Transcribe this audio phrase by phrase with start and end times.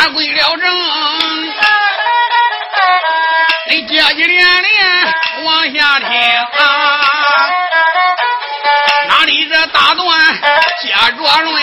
[0.00, 0.64] 俺归了正，
[3.68, 5.12] 你接接连连
[5.44, 6.58] 往下听啊，
[9.08, 10.08] 哪里这大段
[10.80, 11.62] 接着论，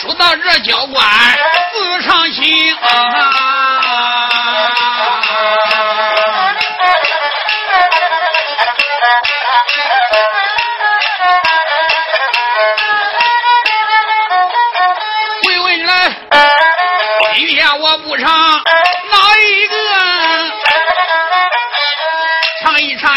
[0.00, 1.06] 说到这教官
[1.74, 2.74] 自唱情。
[2.80, 3.61] 我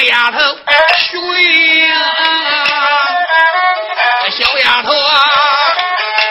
[0.05, 0.37] 丫头
[0.97, 1.93] 徐桂英，
[4.31, 5.21] 小丫头啊，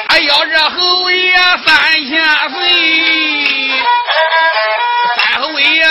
[0.08, 2.58] 还要这侯爷三千岁，
[5.16, 5.86] 三侯爷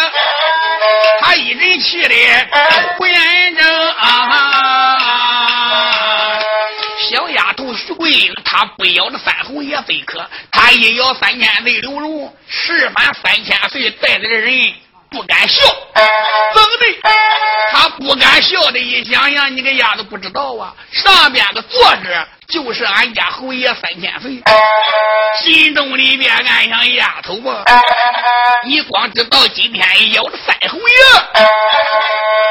[1.20, 2.16] 他一人气的
[2.98, 3.66] 胡延正。
[7.09, 10.26] 小丫头徐桂英，她不要这三侯爷非可。
[10.52, 14.73] 他一咬三千岁刘荣，十番三千岁带着的人
[15.11, 15.64] 不敢笑，
[18.54, 24.44] 叫的，一想想，你个丫头不知道啊，上边个坐着就是俺家侯爷三千岁，
[25.44, 27.64] 心中里边暗想丫头啊，
[28.66, 30.94] 你光知道今天咬着三侯爷，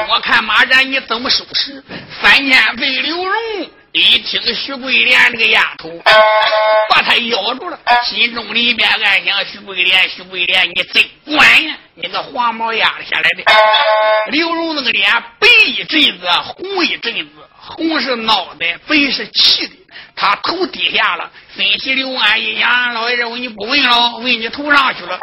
[0.09, 1.83] 我看马然你怎么收拾
[2.21, 3.71] 三千岁刘荣。
[3.93, 5.91] 一听徐桂莲这个丫头
[6.89, 11.77] 把他咬住了，心中里边暗想：徐桂莲，徐桂莲，你真管呀！
[11.95, 13.45] 你个黄毛丫头下来的。
[14.31, 19.75] 刘荣那个脸白一阵子，红一阵子，红是脑袋，白是气的。
[20.15, 25.19] 他头低下了，分析刘安一想：老爷子，我你不问了，问你头上去了。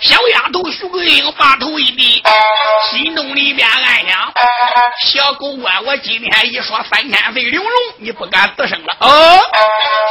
[0.00, 2.22] 小丫头徐桂英把头一低，
[2.90, 4.32] 心中里边暗想：
[5.02, 8.96] 小狗官，我今天一说三千岁刘荣，你不敢吱声了。
[9.00, 9.40] 哦，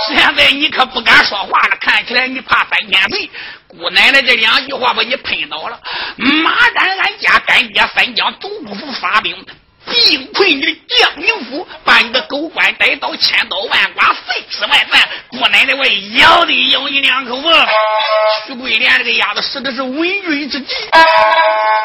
[0.07, 3.29] 现在你可不敢说话了，看起来你怕三千岁。
[3.67, 5.79] 姑奶奶这两句话把你喷倒了。
[6.17, 9.45] 马然，俺家干爹三江总督府发兵。
[9.87, 15.85] 幸亏你的江宁府把你的狗官带到千刀万剐碎尸万段，姑奶奶我
[16.19, 17.49] 咬得咬你两口子。
[18.45, 20.75] 徐桂莲这个丫头使的是稳军之计。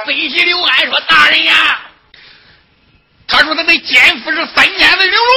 [0.07, 1.81] 飞西刘安说：“大人呀，
[3.27, 5.33] 他说他的奸夫是三年的刘荣。”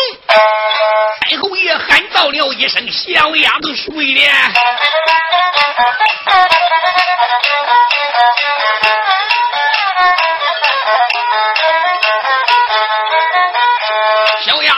[1.21, 4.31] 太后爷喊到了一声：“小丫头徐桂莲。”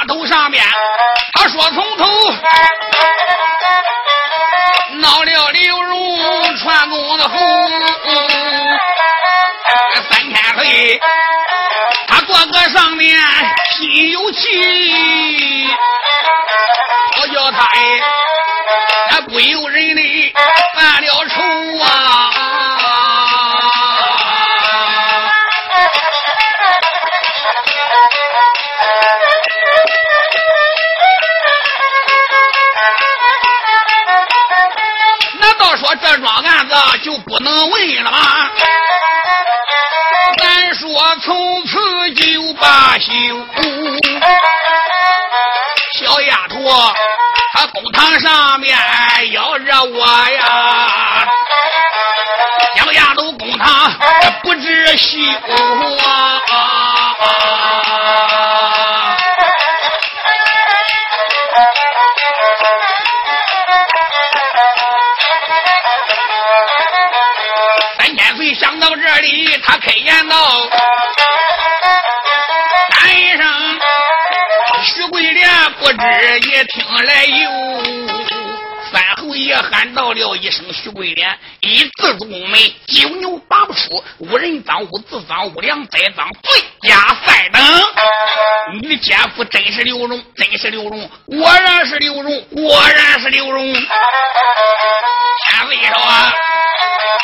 [0.08, 0.64] 头上面，
[1.34, 2.06] 他说从头
[4.94, 7.40] 闹了刘荣传功的红，
[10.10, 11.00] 三天黑，
[12.08, 13.20] 他哥哥上面
[13.78, 15.68] 心有气，
[17.22, 18.02] 我叫他哎，
[19.12, 20.34] 那不由人的
[20.76, 21.44] 犯了愁
[21.84, 21.99] 啊。
[37.00, 38.50] 就不能问了吗？
[40.38, 43.12] 咱说从此就罢休。
[45.96, 46.56] 小丫头，
[47.54, 48.78] 她公堂上面
[49.32, 51.28] 要惹我呀，
[52.76, 53.92] 小丫头公堂
[54.44, 55.18] 不知羞
[56.06, 56.40] 啊。
[68.56, 70.38] 想到这里他开言道
[72.92, 73.80] ：“三声
[74.84, 75.50] 徐桂莲
[75.80, 77.50] 不知也听来有。”
[78.92, 83.38] 三侯爷喊到了一声：“徐桂莲，一字入门，九牛
[83.74, 84.04] 出。
[84.18, 86.96] 无人赃，无自赃，无良栽赃，罪加
[87.26, 87.62] 三等。
[88.74, 93.74] 你的奸夫真是刘荣，真是刘荣，果然是刘荣，果然是刘荣。
[93.74, 96.34] 先为什么？”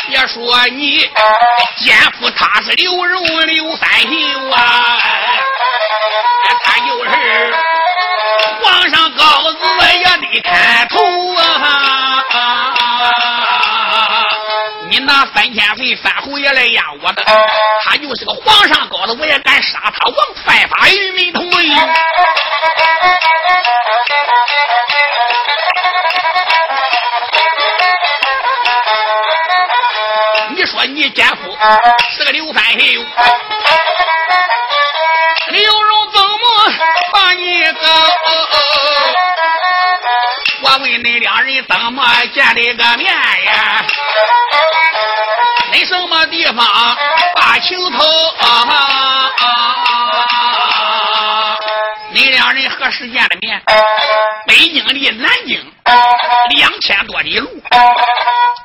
[0.08, 1.10] 别说你
[1.80, 5.00] 奸夫他是刘荣刘三秀啊，
[6.64, 7.10] 他就是
[8.62, 9.58] 皇上高子
[9.98, 11.00] 也得看头
[11.38, 11.55] 啊！
[14.98, 17.22] 你拿三千岁三侯爷来压我的，
[17.84, 20.16] 他就是个皇上搞的，我也敢杀他王
[20.46, 21.66] 犯法与民同罪。
[30.56, 31.58] 你说你奸夫
[32.12, 32.80] 是个刘三秀，
[35.50, 36.38] 刘荣怎么
[37.12, 38.45] 把你搞？
[40.66, 42.04] 我问你两人怎么
[42.34, 43.86] 见的个面呀？
[45.72, 46.66] 你什么地方
[47.36, 48.04] 把情头？
[52.10, 53.62] 你两人何时见的面？
[54.48, 55.72] 北京离南京
[56.50, 57.62] 两千多里路，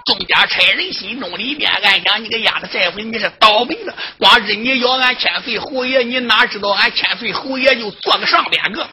[0.05, 3.95] 众家差人心中里边暗想：你个丫头，这回你是倒霉了。
[4.19, 8.89] 光是你要俺千岁侯爷，你哪知道俺千岁侯爷就坐个上边个？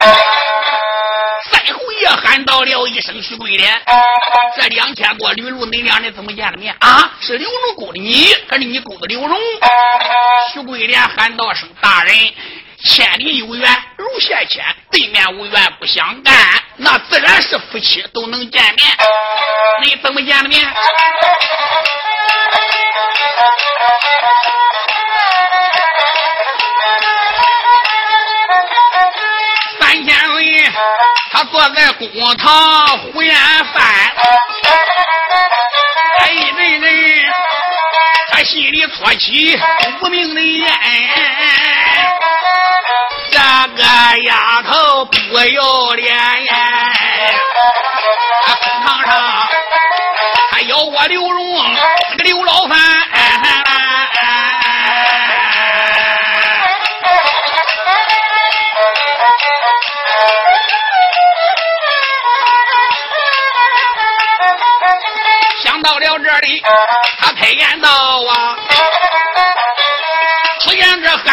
[1.50, 3.80] 三侯爷喊到了一声：“徐桂莲，
[4.56, 7.16] 这两千多里路，你两人怎么见了面啊？
[7.20, 9.38] 是刘荣勾的你，还是你勾的刘荣？”
[10.52, 12.14] 徐桂莲喊道声：“大人。”
[12.84, 18.86] 千里有缘如线牵，对面无缘不相干，那自然是夫妻都能见面。
[19.82, 20.64] 你怎么见的面？
[29.80, 30.72] 三千岁，
[31.32, 33.34] 他坐在公堂胡言
[33.74, 33.82] 饭，
[36.20, 37.24] 哎，人人
[38.30, 39.60] 他心里搓起
[40.00, 40.64] 无名的烟。
[43.30, 43.38] 这
[43.76, 43.84] 个
[44.24, 46.16] 丫头不要脸
[46.46, 46.92] 呀！
[48.62, 49.12] 公堂上
[50.50, 51.80] 还咬我刘荣，那
[52.16, 52.78] 个刘老三。
[65.62, 66.62] 想到了这里，
[67.20, 67.88] 他开言道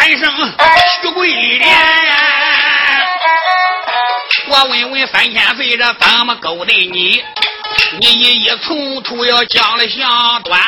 [0.06, 0.54] 现这喊声
[1.02, 1.76] 徐桂莲，
[4.46, 7.24] 我问问三千岁，这怎么勾搭你？
[7.98, 10.60] 你一一从头要讲了详短。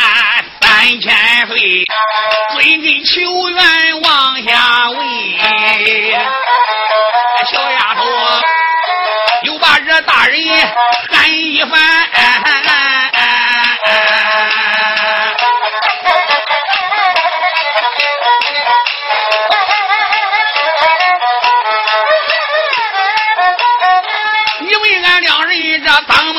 [0.61, 1.85] 三千岁
[2.53, 4.99] 追根求源往下问，
[7.53, 8.03] 小丫头
[9.45, 10.37] 又把这大人
[11.13, 11.81] 喊一番。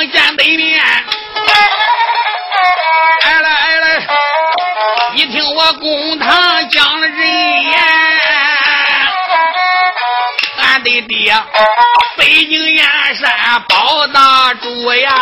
[0.07, 0.83] 见对面，
[3.25, 3.85] 来了来了，
[5.13, 7.81] 你听我公堂讲了人言，
[10.57, 11.33] 俺的爹
[12.17, 12.85] 北京燕
[13.15, 15.13] 山包大主呀，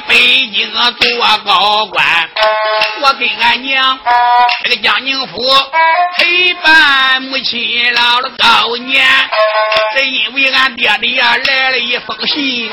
[0.00, 2.04] 北京做高官，
[3.00, 3.98] 我跟俺娘
[4.64, 5.38] 这个江宁府
[6.16, 9.06] 陪伴母亲老了高年，
[9.94, 12.70] 这因为俺爹的呀来了一封信，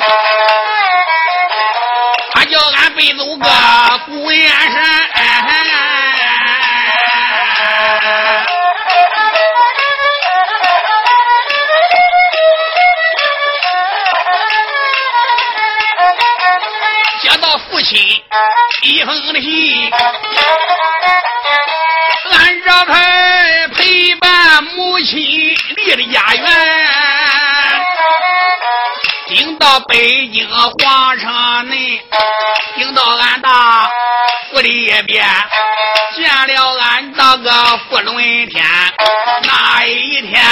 [2.33, 3.49] 他叫俺背走个
[4.05, 5.88] 古岩山。
[17.79, 17.97] 父亲
[18.81, 19.89] 一封的信，
[22.29, 25.17] 俺这才陪伴母亲
[25.77, 26.45] 离了家园，
[29.29, 32.01] 顶到北京皇城内，
[32.75, 33.89] 顶到俺大
[34.51, 35.25] 府里边，
[36.17, 37.51] 见了俺这个
[37.89, 38.17] 福伦
[38.49, 38.65] 天。
[39.43, 40.43] 那一天，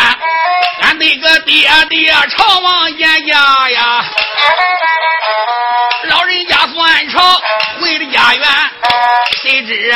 [0.82, 4.06] 俺那个爹爹朝王爷家呀。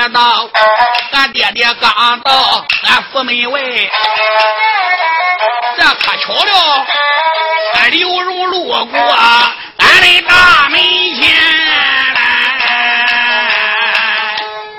[0.01, 0.49] 谁知道
[1.11, 3.61] 俺爹爹刚到俺府门外，
[5.77, 6.87] 这可巧了，
[7.75, 8.99] 俺刘荣路过
[9.77, 10.79] 俺的大门
[11.21, 11.35] 前。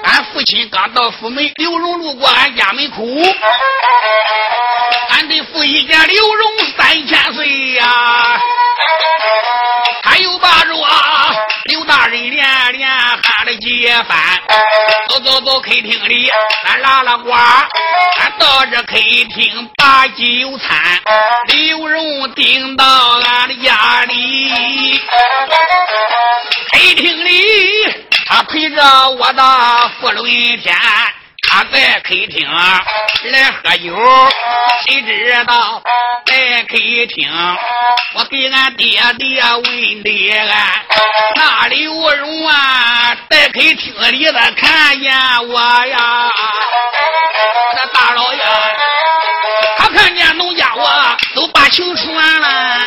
[0.02, 3.04] 俺父亲刚到府门，刘荣路过俺家门口，
[5.10, 7.86] 俺的父一见刘荣三千岁呀。
[10.02, 10.91] 他又把着刘大人连连
[13.62, 14.42] 喊了几番，
[15.08, 16.28] 走走走，客厅里
[16.66, 21.00] 俺拉拉呱，俺到这客厅把酒餐，
[21.46, 22.84] 刘荣顶到
[23.20, 24.98] 俺的家里，
[26.72, 27.94] 客厅里
[28.26, 30.24] 他陪着我的福伦
[30.58, 30.76] 天。
[31.54, 32.48] 他在客厅
[33.30, 33.94] 来喝酒，
[34.86, 35.82] 谁知道
[36.24, 36.78] 在客
[37.14, 37.30] 厅，
[38.14, 40.48] 我给俺爹爹问的俺，
[41.36, 45.14] 那刘荣啊，在客厅里头看见
[45.48, 46.30] 我呀，
[47.74, 48.40] 那大老爷，
[49.76, 52.78] 他看见农家我都把情传了。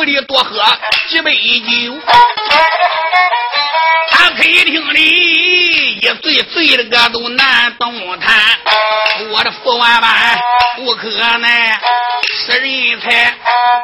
[0.00, 0.62] 屋里多喝
[1.10, 2.00] 几杯酒。
[4.08, 8.34] 他客厅里一醉醉的个都难动弹，
[9.30, 10.38] 我的福万般
[10.76, 11.78] 不可耐，
[12.46, 13.34] 使人才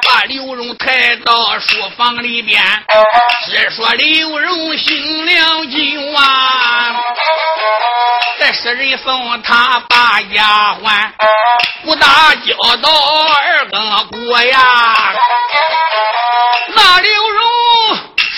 [0.08, 2.62] 把刘荣抬到书房里边，
[3.46, 5.76] 只说刘荣醒了酒
[6.18, 6.96] 啊，
[8.40, 11.10] 再使人送他把丫鬟，
[11.84, 14.58] 不打交道二更过呀，
[16.74, 17.55] 那刘荣。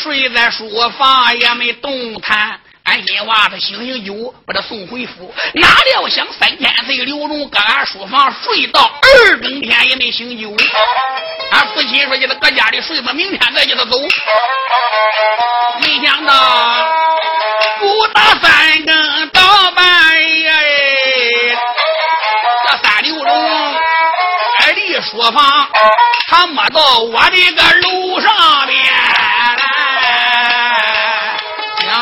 [0.09, 0.67] 睡在书
[0.99, 5.35] 房也没动弹，安心娃子醒醒酒，把他送回府。
[5.53, 10.57] 哪料想三千岁刘荣搁俺书房睡到二更天也没醒酒。
[11.53, 13.99] 俺父亲说叫他搁家里睡吧，明天再叫他走。
[15.83, 16.89] 没想到
[17.79, 20.51] 不打三更到半夜，
[22.67, 23.75] 这三刘荣
[24.75, 25.69] 离书房，
[26.29, 29.18] 他摸到我的个楼上边。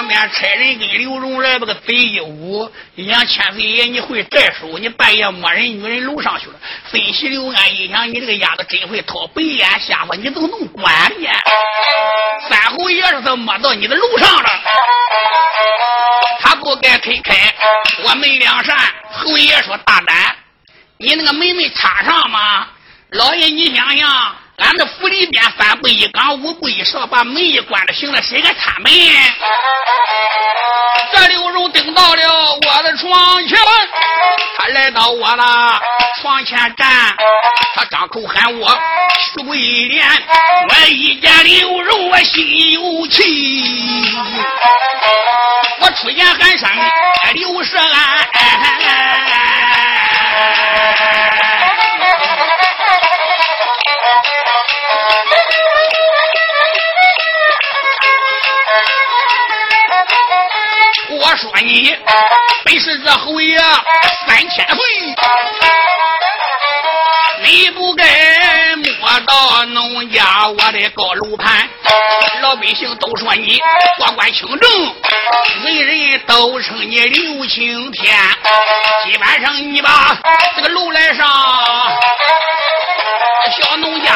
[0.07, 6.55] 面差人跟刘荣来把个贼一捂，你想千岁爷你会债书，你半夜摸人女人楼上去了。
[6.91, 11.29] 分析刘安一想，你这个丫头真会掏白眼瞎话，你怎么能管呢？
[12.49, 14.49] 三侯爷是他摸到你的楼上了，
[16.41, 17.55] 他不该推开，
[18.05, 18.77] 我门两扇。
[19.11, 20.37] 侯爷说大胆，
[20.99, 22.69] 你那个门没插上吗？
[23.11, 24.37] 老爷你想想。
[24.59, 28.91] 俺这府里边三步一岗五步一哨，把门一关了，行了，谁敢插门？
[31.13, 32.23] 这刘荣登到了
[32.55, 33.59] 我的床前，
[34.57, 35.45] 他来到我的
[36.21, 36.89] 床前站，
[37.75, 38.79] 他张口喊我
[39.21, 40.07] 徐桂莲，
[40.71, 44.11] 我一见刘荣我心有气，
[45.81, 46.69] 我出言喊声
[47.35, 48.27] 刘世安。
[61.29, 61.93] 我说你
[62.65, 63.59] 本是这侯爷
[64.29, 64.79] 三千岁，
[67.43, 71.69] 你不该摸到农家我的高楼盘。
[72.43, 73.61] 老百姓都说你
[73.99, 74.71] 过关清正，
[75.65, 78.17] 人人都称你刘青天。
[79.03, 80.17] 今晚上你把
[80.55, 81.27] 这个楼来上，
[83.51, 84.13] 小农家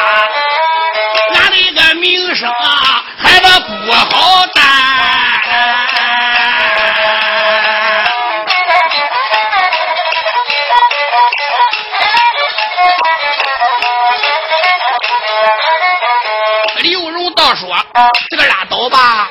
[1.35, 4.80] 俺的一个名声啊，还得不好担。
[18.29, 19.29] 这个拉倒吧，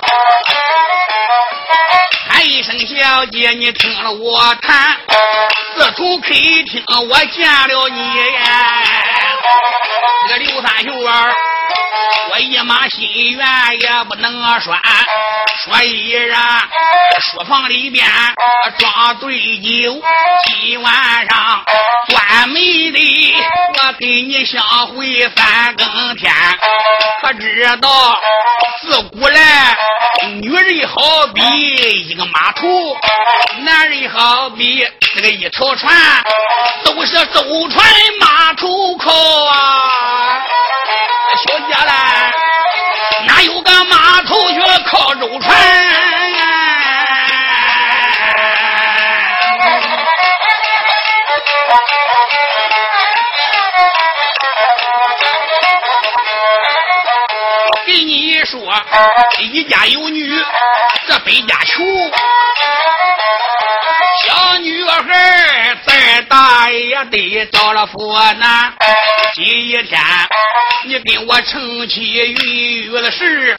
[2.28, 4.96] 喊一声小姐，你听了我谈。
[5.74, 8.12] 自从客厅我见了你，
[10.28, 11.34] 这个刘三秀儿。
[12.32, 14.80] 我一马心愿也不能拴，
[15.64, 16.68] 所以啊，
[17.18, 18.06] 书房里边
[18.78, 20.00] 装对酒，
[20.46, 20.92] 今晚
[21.28, 21.64] 上
[22.08, 22.54] 专门
[22.92, 23.34] 的
[23.82, 26.32] 我给你相会三更天。
[27.22, 28.18] 可知道
[28.82, 29.76] 自古来
[30.40, 31.42] 女人好比
[32.08, 32.68] 一个码头，
[33.62, 35.94] 男人好比这个一条船，
[36.84, 37.84] 都是舟船
[38.20, 39.12] 码头靠
[39.46, 39.80] 啊。
[41.42, 41.92] 小姐嘞，
[43.26, 45.56] 哪有个码头去靠舟船？
[57.86, 58.60] 给你说，
[59.38, 60.38] 一家有女，
[61.08, 61.82] 这百家求。
[64.18, 68.72] 小女孩再大也得到了佛难。
[69.34, 70.00] 今一天
[70.84, 73.56] 你跟我成亲玉玉的事，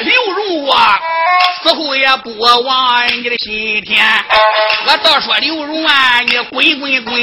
[0.00, 0.98] 刘荣啊，
[1.62, 4.04] 死后也不忘你的心田。
[4.86, 7.14] 我倒说刘荣啊，你滚滚滚！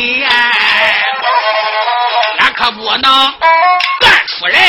[2.39, 3.34] 俺可不能
[4.27, 4.60] 出来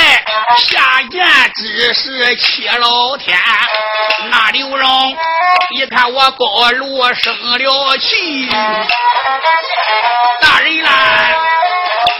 [0.57, 3.37] 下贱之事，欺老天。
[4.31, 5.17] 那刘荣
[5.77, 8.49] 一看我高炉生了气，
[10.41, 10.91] 大人啦，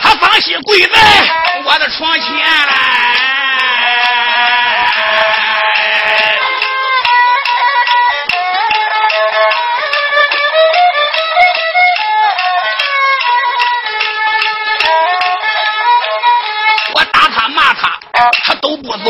[0.03, 0.99] 他放心跪在
[1.65, 3.28] 我的床前来。
[18.45, 19.05] 他，都不走。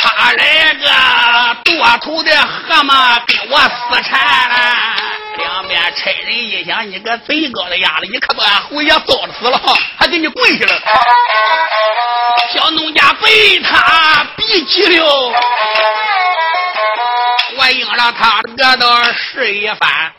[0.00, 0.86] 他来个
[1.64, 1.72] 多
[2.02, 4.18] 头的蛤蟆跟我死缠，
[5.38, 9.60] 两边差人一想，你个贼高的丫头，你可把俺侯爷糟死了，
[9.98, 10.80] 还给你跪下了。
[12.52, 15.32] 小农家被他逼急了。
[17.58, 20.12] 我应了他得到是一番，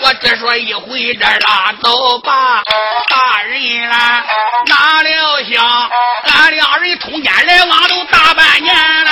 [0.00, 2.62] 我只说一回这拉倒吧，
[3.08, 4.24] 大人啦，
[4.66, 5.90] 哪料想
[6.22, 9.10] 俺两人通奸来往都大半年了。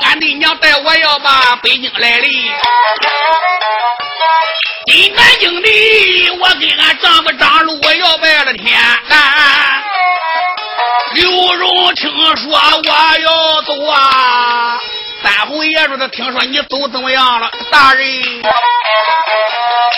[0.00, 2.50] 俺的娘带我要把北京来哩。
[4.88, 8.80] 金南京的，我给俺丈夫张禄我要拜了天。
[11.12, 12.58] 刘荣听说我
[13.18, 14.78] 要走啊，
[15.22, 17.50] 三侯爷说他听说你走怎么样了？
[17.70, 18.06] 大人，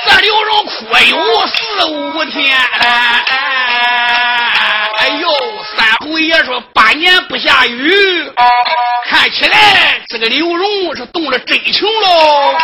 [0.06, 2.58] 这刘荣哭有四五天。
[4.98, 5.28] 哎呦，
[5.80, 8.30] 三侯爷说八年不下雨，
[9.08, 12.54] 看起来这个刘荣是动了真情喽。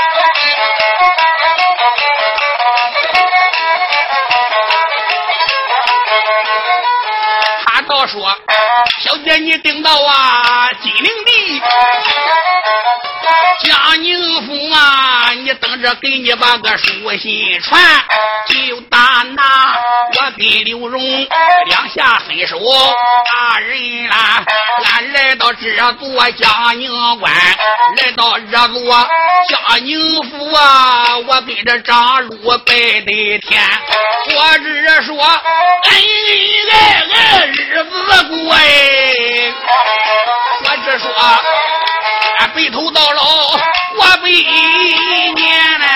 [7.65, 8.37] 他倒说
[9.01, 11.63] ：“小姐，你顶到啊金陵地，
[13.65, 17.81] 江宁府啊，你等着给你把个书信传。
[18.49, 19.75] 就打那
[20.15, 21.03] 我跟刘荣
[21.67, 22.59] 两下分手，
[23.35, 24.45] 大人啦，
[24.85, 27.33] 俺来到这座江宁关，
[27.97, 29.09] 来到这座
[29.49, 33.61] 江宁府啊，我跟着张禄拜的天，
[34.37, 36.75] 我只说恩恩爱
[37.13, 38.59] 爱日子过哎，
[40.63, 41.11] 我只说
[42.55, 43.23] 白头到老，
[43.97, 45.87] 我百年嘞。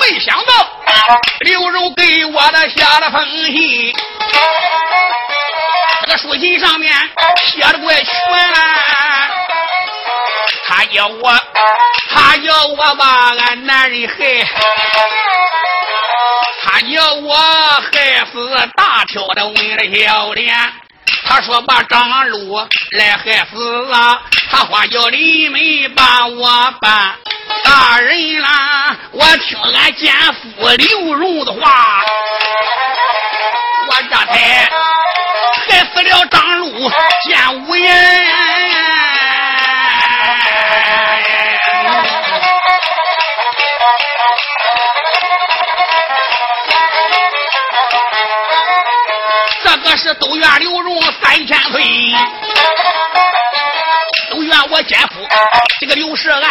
[0.00, 0.52] 没想到
[1.40, 3.92] 刘柔给我的下了封信，
[6.18, 6.92] 书信上面
[7.46, 8.58] 写的怪全了。
[10.66, 11.32] 他要我，
[12.10, 14.46] 他要我把俺男人害，
[16.62, 20.54] 他要我害死大挑的为了小脸。
[21.26, 22.56] 他说把张禄
[22.92, 27.14] 来害死啊，他话叫你们把我办。
[27.64, 32.02] 大人啦，我听俺奸夫刘荣的话，
[33.88, 34.70] 我这才
[35.94, 36.90] 死了张禄
[37.24, 37.94] 见无言。
[49.64, 51.82] 这个是都怨刘荣三千岁，
[54.38, 55.14] 不怨我奸夫
[55.80, 56.46] 这个刘世安，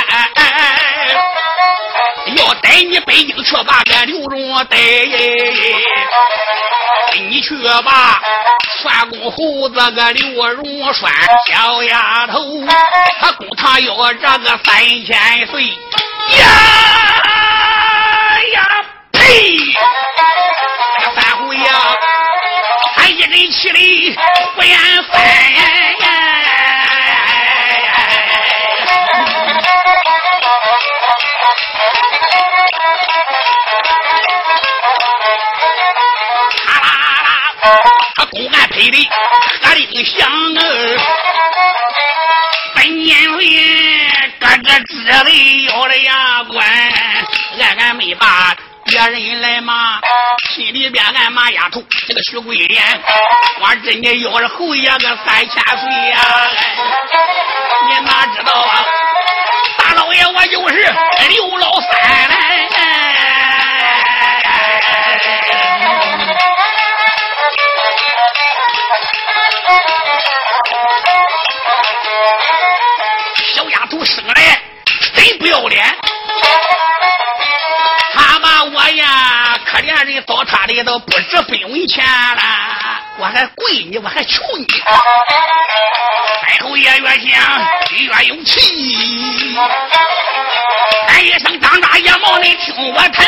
[2.36, 4.78] 要带你北京去把个刘荣带，
[7.30, 8.22] 你去把
[8.84, 11.10] 栓公猴子个刘荣栓
[11.50, 12.62] 小丫头，
[13.22, 17.47] 他公堂要这个三千岁呀！
[38.50, 39.10] 他公安配的
[39.62, 40.98] 喝铃响儿，
[42.76, 43.40] 本年岁
[44.40, 46.66] 个个知的咬了牙关，
[47.60, 48.56] 俺俺没把。
[48.86, 50.00] 别人来骂，
[50.56, 52.82] 心里边暗骂丫头，这个徐桂莲，
[53.60, 56.18] 我真的要是侯爷个三千岁呀！
[57.90, 58.86] 你哪知道啊？
[59.78, 60.76] 大老爷，我就是
[61.28, 61.90] 刘老三
[62.30, 62.70] 嘞！
[73.56, 74.62] 小丫头生来
[75.16, 75.86] 真不要脸。
[78.70, 82.42] 我呀，可怜人糟蹋的都不值分文钱了，
[83.18, 84.66] 我还跪你，我还求你。
[86.42, 87.26] 太后爷越想
[87.92, 89.56] 越有气，
[91.08, 93.26] 喊一声张大爷们你听我谈。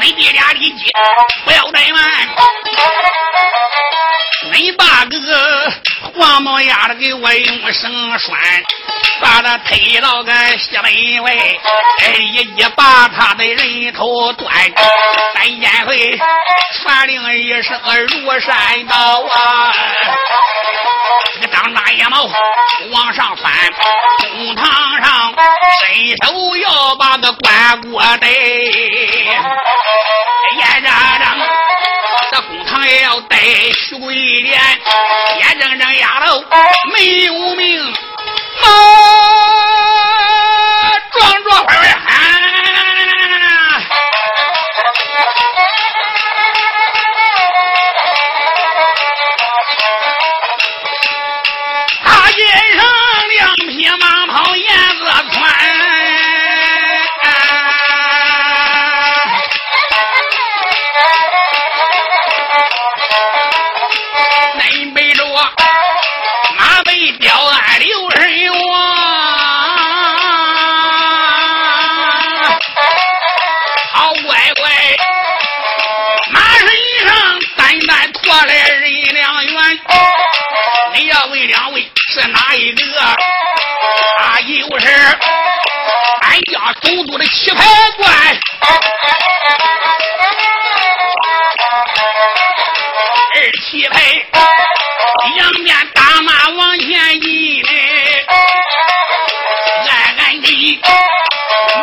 [0.00, 0.92] 你爹俩理解，
[1.44, 2.02] 不要怠慢。
[4.52, 5.16] 恁把个
[6.34, 8.36] 黄毛丫的给我用绳拴，
[9.20, 11.32] 把他推到个西门外，
[12.00, 14.52] 哎，一一把他的人头断。
[15.32, 16.18] 三千岁
[16.82, 19.72] 传令一声如山倒啊！
[21.34, 22.28] 这个张大野猫
[22.90, 23.52] 往上翻，
[24.18, 25.32] 公堂上
[25.86, 29.40] 伸手要把个关过得，眼
[30.82, 30.92] 睁睁。
[32.34, 33.38] 这公堂也要带
[33.72, 34.60] 徐贵莲，
[35.38, 36.42] 眼睁睁丫头
[36.92, 38.66] 没有命，啊，
[41.12, 43.13] 壮壮快快喊！
[82.56, 83.00] 一个？
[84.16, 84.86] 他就是
[86.22, 87.64] 俺家总督的棋牌
[87.96, 88.08] 官。
[93.34, 94.00] 二棋牌，
[95.36, 98.26] 两边大马往前移嘞，
[99.88, 100.80] 暗暗地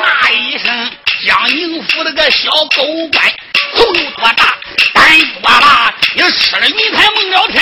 [0.01, 0.91] 骂一声
[1.27, 3.31] ：“江宁府那个小狗官，
[3.75, 4.57] 头有多大，
[4.93, 7.61] 胆多大，你吃了你才蒙了天。”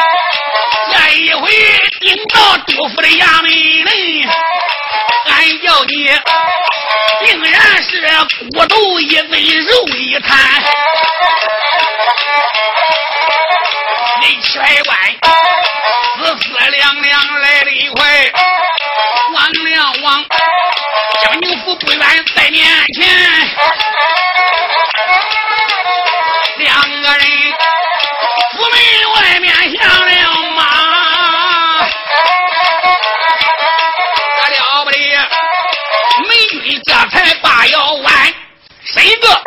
[1.51, 4.25] 这一回顶到杜府的衙门里，
[5.25, 6.09] 俺叫你，
[7.25, 7.99] 定然是
[8.53, 10.37] 骨头一堆，肉一摊。
[14.21, 14.63] 你七百
[15.19, 15.35] 官，
[16.19, 18.31] 四四两两来了一块，
[19.33, 20.25] 王两王。
[21.21, 21.99] 将宁府不远
[22.33, 23.10] 在面前，
[39.21, 39.41] 个？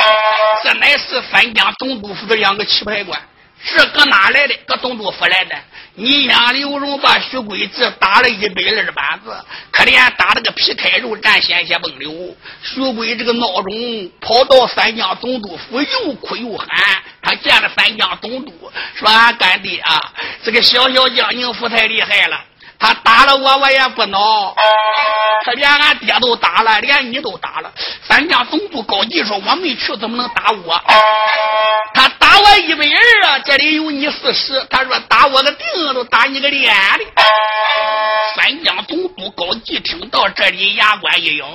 [0.63, 3.21] 这乃是三江总督府的两个棋牌官，
[3.63, 4.55] 是搁哪来的？
[4.67, 5.55] 搁总督府来的。
[5.97, 9.33] 你让刘荣把徐贵子打了一百二十板子，
[9.71, 12.37] 可怜打了个皮开肉绽，鲜血迸流。
[12.63, 16.69] 徐贵这个孬种跑到三江总督府，又哭又喊。
[17.23, 22.45] 他见了三江总督，说：“俺干爹啊，这个小小江宁府太厉害了。”
[22.79, 24.55] 他打了我，我也不恼。
[25.45, 27.71] 他连俺爹都打了，连你都打了。
[28.09, 30.81] 三江总督高级说：“我没去，怎么能打我？”
[31.95, 33.39] 他打我一百二啊！
[33.45, 34.67] 这里有你四十。
[34.71, 37.05] 他说：“打我个腚，都打你个脸的。”
[38.37, 41.47] 三江总督高继听到这里，牙关一咬。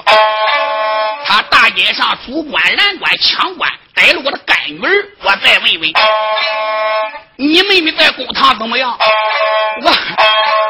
[1.26, 5.08] 他大街上主官、拦官、抢官，逮了我的干女儿。
[5.22, 5.94] 我再问问，
[7.36, 8.98] 你妹妹在公堂怎么样？
[9.82, 9.94] 我。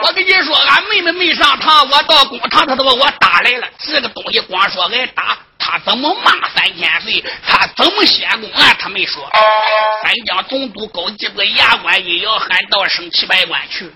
[0.02, 3.68] 我跟你说，俺妹妹没上堂，我到公堂，他都把我打来了。
[3.78, 7.24] 这个东西光说挨打，他怎么骂三千岁？
[7.46, 8.76] 他怎么先公案？
[8.80, 9.30] 他没说。
[10.02, 13.92] 三江总督高级个牙关一咬，喊到省七百官去。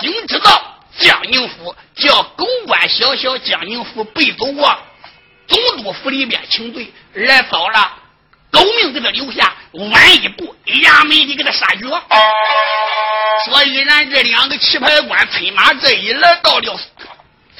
[0.00, 0.62] 应知道
[0.98, 4.78] 江宁府叫狗官小小江宁府背走过
[5.46, 7.92] 总督府里边请罪，来早了。
[8.50, 11.86] 狗命给他留下，晚一步衙门里给他杀绝。
[13.46, 16.80] 所以，然这两个棋牌官催马这一来到了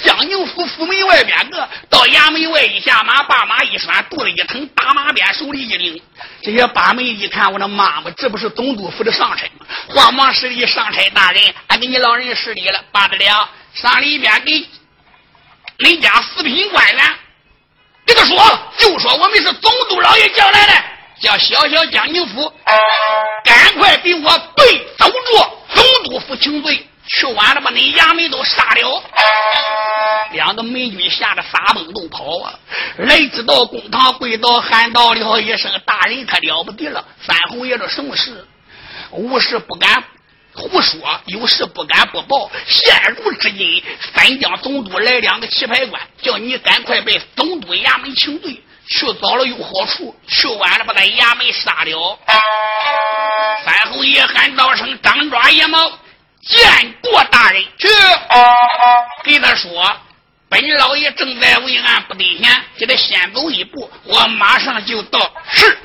[0.03, 6.03] 江宁府府门外边个，到衙门外一下马，把马一拴，肚子一疼，打马鞭，手里一拎。
[6.43, 9.67] 这些把门一看，我的妈妈，这不是总督府的上差吗？
[9.89, 13.49] 慌忙施礼，上差大人，俺给你老人施礼了，罢得了。
[13.75, 14.67] 上里边给
[15.79, 17.15] 你家四品官员。
[18.11, 20.73] 给他说，就说我们是总督老爷叫来的，
[21.21, 22.53] 叫小小江宁府，
[23.45, 29.03] 赶快给我背走着总督府请罪，去晚了把那衙门都杀了。
[30.33, 32.55] 两个美军吓得撒蹦都跑啊！
[32.99, 38.45] 来知道公堂，跪倒喊道了一声：“大人可了不得了！”三侯爷这什么事？
[39.13, 40.03] 无事不敢
[40.55, 42.51] 胡说，有事不敢不报。
[42.67, 43.83] 现如今，
[44.15, 48.63] 三江总督来两个棋牌官，叫你赶快被总督衙门请罪。
[48.89, 52.19] 去早了有好处，去晚了把他衙门杀了。
[53.65, 55.93] 三侯爷喊道声：“张抓野猫，
[56.43, 57.89] 见过大人。”去，
[59.23, 59.97] 给他说。
[60.51, 65.33] 本老爷正在为案不得闲，给他先走一步，我马上就到。
[65.53, 65.79] 是。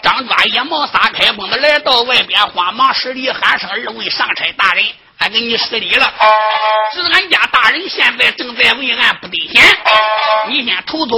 [0.00, 4.84] 张抓野猫撒开蹦子来到外边，慌忙施礼喊声：“二位上差大人。”
[5.18, 6.12] 俺给你施礼了，
[6.94, 9.62] 是俺家大人现在正在为俺不得闲，
[10.46, 11.16] 你先偷走，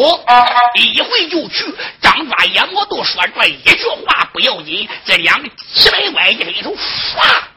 [0.75, 1.67] 一会就去。
[2.01, 6.79] 张抓野猫都说这一句话不要紧，这两个七百块一伸手，唰，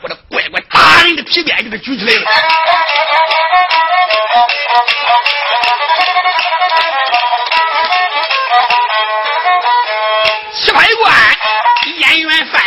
[0.01, 2.21] 我的乖乖，大人的皮鞭就给举起来了。
[10.53, 11.13] 七百官，
[11.99, 12.61] 演员犯，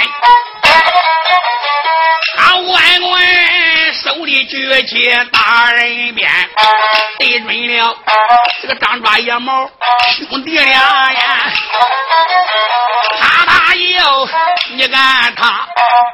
[2.38, 3.36] 他万官。
[3.36, 3.36] 手
[4.26, 6.28] 里举起大人鞭，
[7.18, 7.96] 对准了
[8.60, 9.70] 这个张抓野猫
[10.28, 11.52] 兄弟俩呀！
[13.20, 14.28] 他大有
[14.72, 15.66] 你看他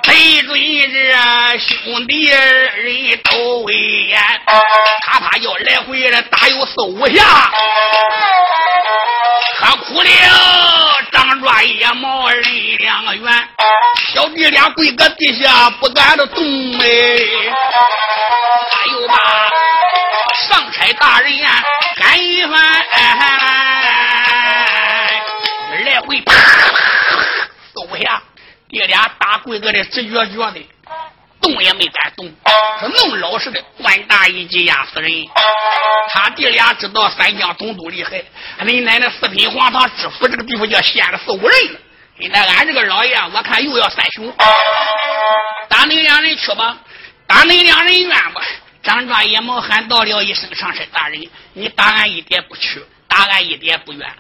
[0.02, 0.60] 对准
[0.92, 2.38] 这兄弟二
[2.76, 4.20] 人都威严，
[5.00, 7.50] 他怕要来回的打有四五下，
[9.72, 10.08] 喝苦了
[11.10, 12.42] 张抓野猫人
[12.76, 13.48] 两个圆，
[14.12, 16.44] 小弟俩跪个地下不敢的动
[16.78, 16.86] 哎。
[18.70, 19.14] 他又把
[20.42, 21.62] 上差大人呀
[21.96, 22.52] 喊一番，
[25.86, 26.40] 来回啪啪
[27.88, 28.22] 啪下，
[28.68, 30.60] 弟俩打跪个的直撅撅的，
[31.42, 32.32] 动也没敢动，
[32.80, 35.10] 说弄老实的官大一级压死人。
[36.08, 38.24] 他弟俩知道三江总督厉害，
[38.60, 41.80] 恁奶奶四品皇堂知府这个地方叫陷了四五人了。
[42.18, 44.32] 现在俺这个老爷，我看又要三雄，
[45.68, 46.78] 打你两人去吧。
[47.26, 48.42] 打你两人冤吧！
[48.82, 54.12] 张抓野猫喊到了一声：“上山大人，你打俺一点不屈，打俺一点不冤。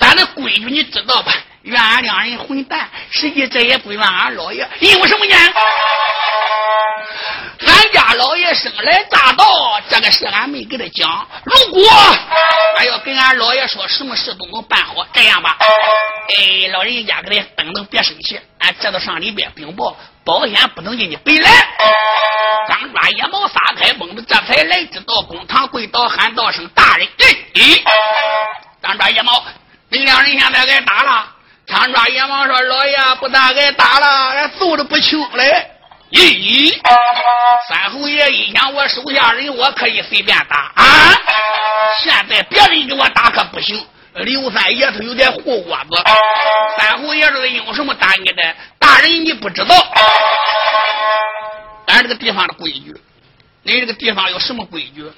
[0.00, 1.32] 咱的规矩你知道吧？
[1.62, 5.36] 怨俺两人混蛋，实际这也不怨俺老爷，因为什么呢？
[7.66, 11.28] 俺家老爷生来大道，这个事俺没给他讲。
[11.44, 11.86] 如果
[12.78, 15.06] 俺要跟俺老爷说，什么事都能办好。
[15.12, 15.58] 这样吧，
[16.38, 21.50] 哎，老人家给他等等，别生气，俺这都上里边禀报。”保险不能给你背来
[22.68, 27.08] 张抓野猫撒开蹦子，这才来知道公堂跪倒喊道声大人。
[27.54, 27.82] 咦，
[28.82, 29.42] 张抓野猫，
[29.90, 31.26] 你两人现在挨打了？
[31.66, 35.70] 张抓野猫说：“老爷不但挨打了，俺揍的不轻嘞。”
[36.10, 36.76] 咦，
[37.68, 40.84] 三侯爷一想，我手下人我可以随便打啊，
[42.02, 43.86] 现在别人给我打可不行。
[44.14, 46.02] 刘三爷他有点护窝子，
[46.76, 48.56] 三侯爷是因为什么打你的？
[48.80, 49.76] 大人你不知道，
[51.86, 52.92] 俺这个地方的规矩，
[53.62, 55.08] 你这个地方有什么规矩？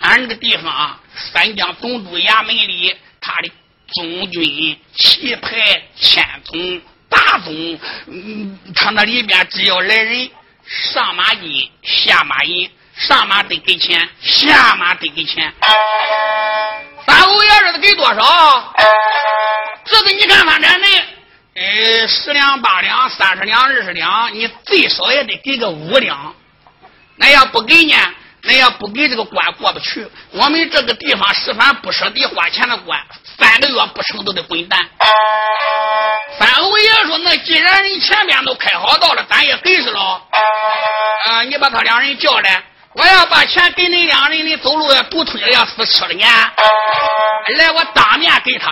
[0.00, 1.00] 俺这个地方啊
[1.32, 3.50] 三江总督衙门里，他的
[3.94, 10.30] 总军、旗牌、千总、大总，嗯，他那里边只要来人，
[10.66, 15.52] 上马金，下马银，上马得给钱，下马得给钱。
[17.06, 18.74] 三侯爷这是给多少？
[19.84, 20.86] 这个你看，反正那，
[21.54, 26.34] 呃，十两八两、三十两、二十两，你最少也得给个五两。
[27.16, 27.94] 那要不给呢？
[28.44, 30.06] 那要不给这个关过不去。
[30.32, 32.98] 我们这个地方，十番不舍得花钱的官，
[33.38, 34.80] 三个月不成都得滚蛋。
[36.38, 40.00] 三侯爷说：“那既然人前面都开好道了，咱也给是了。
[41.26, 42.62] 啊，你把他两人叫来。”
[42.94, 46.26] 我要把钱给你两人，你走路要独吞了，要死吃了呢。
[47.56, 48.70] 来，我当面给他。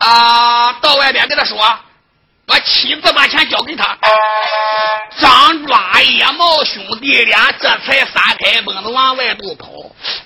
[0.00, 1.56] 啊，到外边跟他说，
[2.48, 3.98] 我亲自把钱交给他。
[5.18, 9.66] 张抓野猫兄弟俩这才撒开蹦子往外头跑。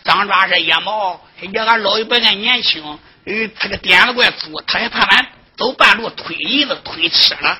[0.05, 2.83] 张抓是野猫，人家俺老一辈俺年轻，
[3.25, 7.57] 呃，他个点子怪粗，他还怕俺走半路推银子推吃了。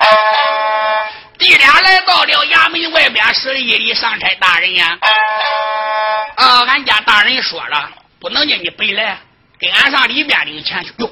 [1.39, 4.97] 弟俩来到了衙门外边，是一礼上差大人呀！
[6.35, 9.17] 啊，俺家大人说了，不能叫你白来，
[9.59, 10.93] 跟俺上里边领钱去。
[10.97, 11.09] 哟，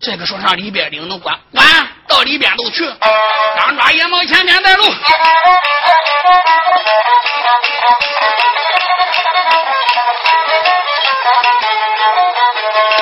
[0.00, 1.38] 这个说上里边领能管？
[1.50, 1.64] 管
[2.14, 2.88] 到里边都去。
[3.58, 4.84] 张抓野猫前面带路。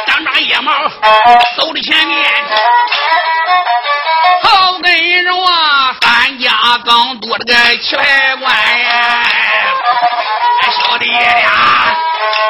[0.06, 0.72] 张抓野猫
[1.56, 2.24] 走的前面。
[4.42, 5.62] 好跟着我。
[6.42, 9.22] 家刚多了个七百官呀，
[10.72, 11.50] 小弟俩，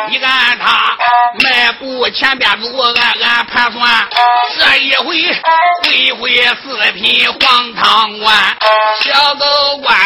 [0.08, 0.96] 你看他
[1.42, 4.08] 迈步前边走，暗暗盘算，
[4.58, 5.16] 这一回
[5.82, 8.56] 会会四品黄汤丸，
[9.00, 9.44] 小狗
[9.82, 9.98] 官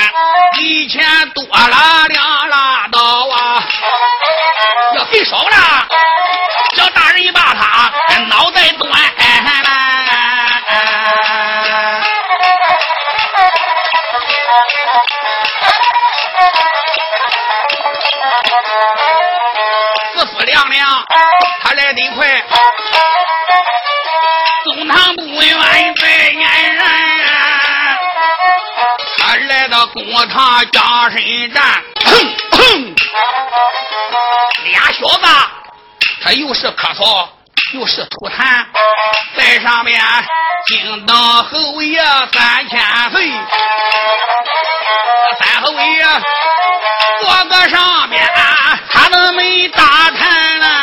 [0.61, 3.63] 以前多了两拉刀啊，
[4.97, 5.87] 要给少了，
[29.97, 31.83] 来到公堂将身战，
[34.65, 35.27] 俩小子，
[36.23, 37.27] 他又是咳嗽
[37.73, 38.67] 又是吐痰，
[39.37, 39.99] 在上面
[40.67, 41.99] 惊当侯爷
[42.33, 42.79] 三千
[43.11, 43.31] 岁，
[45.41, 46.05] 三侯爷
[47.23, 48.23] 坐个上面，
[48.91, 50.76] 他都没打颤了。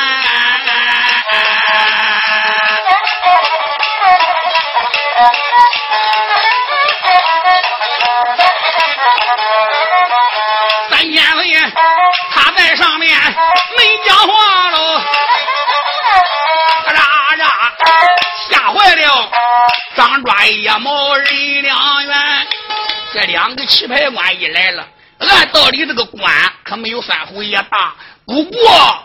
[23.13, 24.88] 这两个棋牌官一来了，
[25.19, 27.95] 按道理这个官可没有三侯爷大，
[28.26, 29.04] 不过。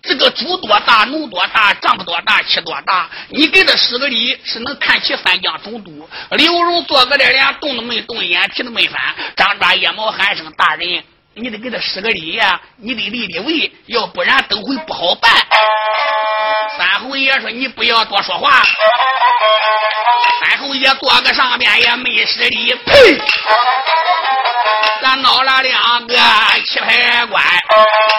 [0.00, 3.10] 这个猪多大，牛多大，丈夫多大，气多大？
[3.30, 6.08] 你给他施个礼，是能看起三江总督。
[6.30, 9.02] 刘荣坐个这连动都没动，眼皮都没翻。
[9.36, 11.02] 张抓叶毛喊声大人，
[11.40, 15.30] 你得给他施个礼呀，你得立立位，要不然等会不好办。
[16.76, 18.62] 三侯爷说：“你不要多说话。”
[20.40, 23.18] 三侯爷坐个上边也没施礼，呸！
[25.00, 26.16] 咱闹了两个
[26.66, 27.42] 棋牌官，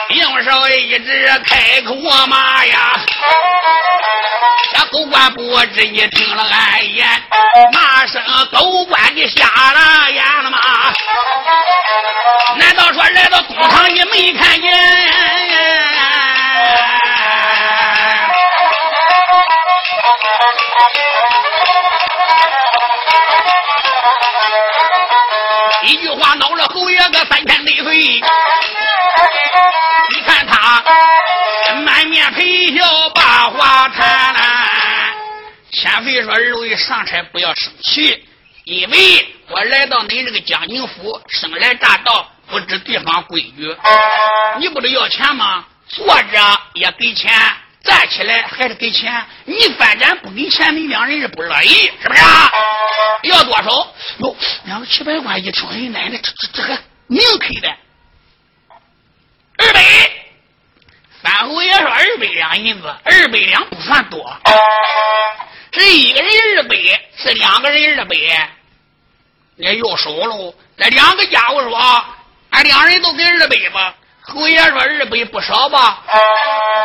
[0.10, 1.95] 应少一直开口
[2.27, 2.99] 骂呀，
[4.73, 7.05] 这狗官不知你听了俺言，
[7.73, 10.60] 骂声狗官你瞎了眼了吗？
[12.58, 14.69] 难道说来到公堂你没看见？
[25.83, 28.21] 一句话恼了侯爷个三千岁岁，你
[30.25, 30.83] 看他
[31.81, 34.35] 满面陪笑把话谈。
[35.71, 38.23] 千岁说：“二位上差不要生气，
[38.65, 43.75] 因为我来到你这个江宁府，生来乍到，不知地方规矩。
[44.59, 45.65] 你不得要钱吗？
[45.88, 47.31] 坐着也给钱。”
[47.81, 49.25] 站起来还得给钱？
[49.45, 52.21] 你反正不给钱，你两人是不乐意，是不是？
[53.23, 53.71] 要多少？
[54.17, 54.35] 哟，
[54.65, 57.69] 两个七百块一听，哎，奶奶，这这这还明开的，
[59.59, 59.81] 二百。
[61.23, 64.38] 三侯爷说二百两银子，二百两不算多，
[65.71, 66.75] 是一个人二百，
[67.17, 68.15] 是两个人二百，
[69.55, 70.53] 那要少喽。
[70.75, 72.05] 那两个家伙说，
[72.51, 73.93] 俺两人都给二百吧。
[74.21, 76.03] 侯爷说二百不少吧？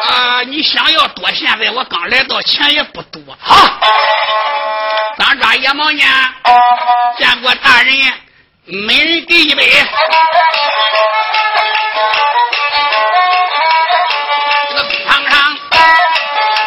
[0.08, 1.30] 啊，你想要多？
[1.32, 3.20] 现在我刚来到，钱也不多。
[3.38, 3.54] 好，
[5.18, 6.02] 咱抓野猫呢？
[7.18, 7.94] 见过大人，
[8.64, 9.62] 每人给一百。
[14.70, 15.58] 这个堂上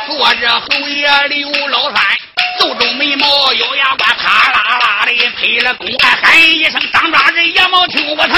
[0.05, 1.95] 坐着侯爷刘老三，
[2.79, 5.87] 皱眉毛，咬牙关，啪啦啦的配了公，
[6.21, 8.37] 喊一声：“张抓人野猫，听我疼！”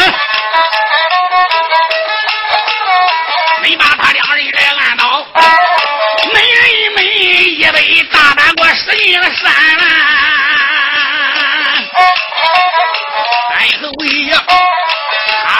[3.61, 5.25] 没把他两人来按倒，
[6.33, 9.83] 每人每一杯大胆给我使劲了扇了。
[13.55, 14.33] 哎侯爷，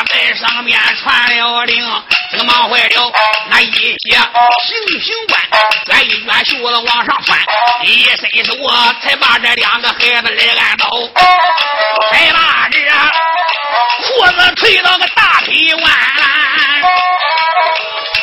[0.10, 3.12] 在上面传了令，这个忙坏了，
[3.50, 5.40] 那一些行刑官
[5.86, 7.38] 卷一卷袖子往上翻，
[7.84, 10.90] 一伸手啊才把这两个孩子来按倒，
[12.12, 12.80] 才把这
[14.04, 15.92] 裤子退到个大腿弯。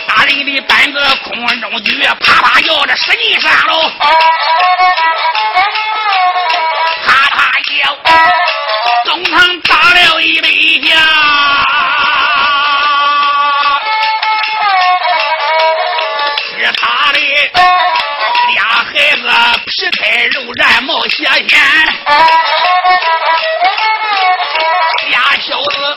[0.09, 3.91] 大人的胆子空中举，啪啪叫着使劲扇喽，
[7.07, 7.97] 啪啪叫，
[9.05, 10.89] 中堂打了一杯酒，
[17.53, 19.23] 俩孩子
[19.67, 21.61] 皮开肉绽冒血烟，
[25.09, 25.97] 俩小子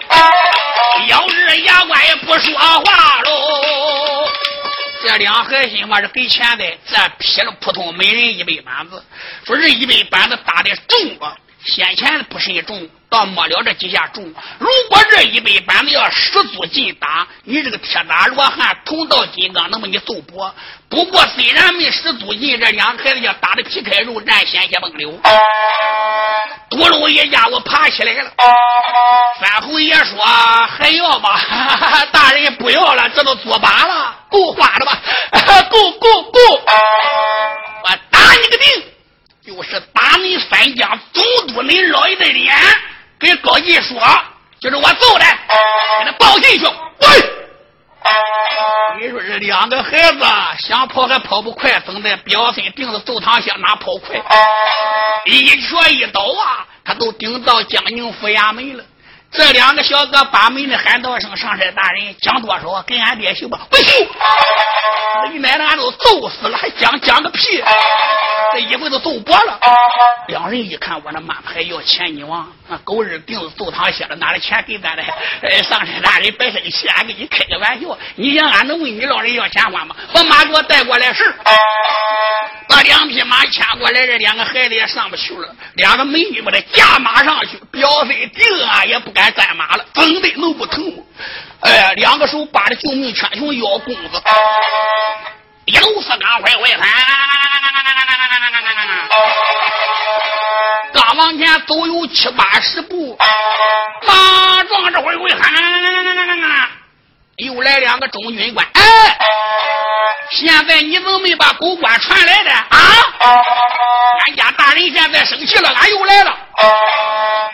[1.08, 4.28] 咬着牙关也不说话喽。
[5.02, 9.02] 这两孩心话是给钱的，这劈了扑通，每人一百板子。
[9.46, 11.34] 说这一百板子打的重啊，
[11.66, 14.24] 先前不是一中，到末了这几下中。
[14.60, 20.50] 如果这一百板子要十足劲打，你这个铁打罗汉同到金刚，那么你揍不？
[20.88, 25.20] 不过虽然没十足劲，这两孩子要打的皮开肉绽，鲜血迸流。
[26.70, 28.32] 嘟噜一下，我爬起来了。
[29.42, 30.18] 三侯爷说
[30.66, 31.38] ：“还要吗？
[32.14, 34.98] 大人不要了，这都作罢了，够花了吧？
[35.70, 36.40] 够够够！
[37.84, 38.84] 我打你个腚！”
[39.46, 42.56] 就是打你三家总督，你老爷的脸，
[43.20, 44.00] 给高进说，
[44.60, 45.26] 就是我揍的，
[46.00, 46.66] 给他报信去。
[46.66, 47.08] 喂，
[49.00, 50.20] 你说这两个孩子
[50.60, 54.22] 想跑还跑不快，怎的表身钉子揍堂下哪跑快？
[55.26, 58.84] 一拳一刀啊，他都顶到江宁府衙门了。
[59.32, 62.82] 这两个小哥把门的喊道声：“上山大人，讲多少？
[62.84, 64.08] 给俺爹行吧？”不行，
[65.32, 67.64] 你奶奶俺都揍死了，还讲讲个屁！
[68.54, 69.60] 这一回都揍薄了。
[70.28, 75.02] 两人一看，我那妈还要钱你王，那狗日钉子揍堂写了，拿的钱给咱的？
[75.42, 77.98] 哎，上山大人别生气，俺给你开个玩笑。
[78.16, 79.96] 你想俺能问你老人要钱花吗？
[80.14, 81.34] 把马给我带过来是。
[82.68, 85.56] 把两匹马牵过来，这两个孩子也上不去了。
[85.74, 90.94] 两个美女把他驾马上去，表身定啊也不敢站马了，真的能不疼？
[91.62, 94.22] 哎，两个手把着救命圈熊腰弓子，
[95.66, 96.88] 一路是刚快快喊，
[101.00, 103.18] 刚往前走有七八十步，
[104.06, 105.54] 马壮这会会喊，
[107.38, 108.82] 又来两个中军官，哎。
[110.32, 112.68] 现在你怎么没把狗官传来的啊？
[114.26, 116.38] 俺家大人现在生气了，俺又来了。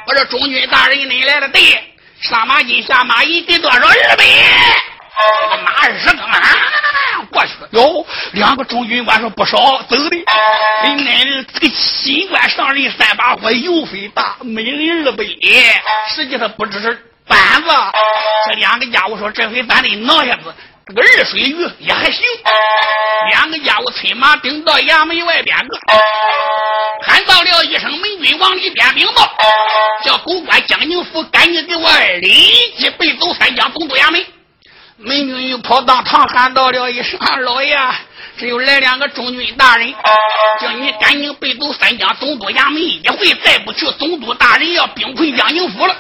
[0.08, 1.62] 我说中军大人，你来了，对，
[2.22, 4.26] 上马金下马银给多少日本？
[5.64, 6.40] 马二十个啊，
[7.32, 7.68] 过去了。
[7.72, 10.18] 哟，两个中军官说不少，走的。
[10.84, 15.24] 恁奶奶这个新官上任三把火，油费大，每人二百。
[16.14, 17.70] 实际上不只是板子，
[18.48, 20.54] 这两个家伙说这回咱得挠下子。
[20.88, 22.22] 这个二水鱼也还行，
[23.32, 25.80] 两个家伙催马顶到衙门外边个，
[27.08, 29.36] 喊到了一声：“门军往里边禀报，
[30.04, 31.92] 叫狗官江宁府赶紧给我
[32.22, 34.24] 立即背走三江总督衙门。”
[34.98, 37.78] 门军又跑当堂喊到了一声：“老爷，
[38.38, 39.94] 这又来两个中军大人，
[40.62, 45.94] 叫你赶紧背走三江总督衙门，一会再不去，总督大人要兵困江宁府了。”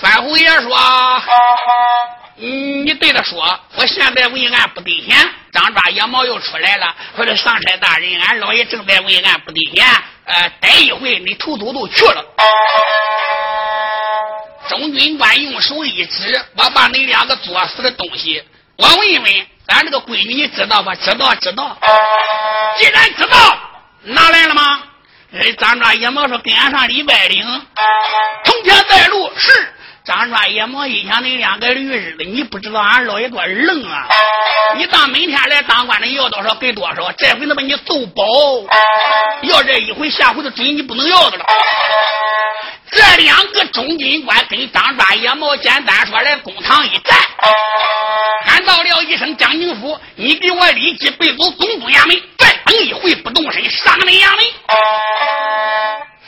[0.00, 0.76] 三侯爷说。
[2.42, 5.14] 你对他说，我现在为案不得闲，
[5.52, 6.94] 张抓野猫又出来了。
[7.14, 9.84] 或者上山大人，俺老爷正在为案不得闲。
[10.24, 12.24] 呃，待一会你头都都去了。
[14.68, 18.42] 中军官用手一指，我把你两个作死的东西，
[18.76, 20.94] 我问问咱这个闺女，你知道吧？
[20.94, 21.78] 知道，知道。
[22.78, 23.58] 既然知道，
[24.02, 24.82] 拿来了吗？
[25.32, 27.66] 哎，张抓野猫说跟俺上礼拜领，
[28.44, 29.74] 从天带路是。
[30.04, 34.06] 张专野毛一想，你两个驴日的，你不知道俺老爷多愣啊！
[34.76, 38.24] 你当每天来当官的要多少给多少，这回能把你揍饱。
[39.42, 41.44] 要这一回，下回就准你不能要的了。
[42.90, 47.18] 这两个中军官跟张专野毛简单说来公堂一站，
[48.46, 54.38] 喊到了一声将军府，你给我立即背走总督衙门，再等一回不动身上你衙门。